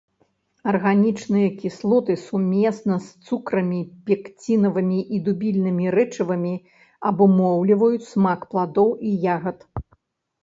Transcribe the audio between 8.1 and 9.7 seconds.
смак пладоў і ягад.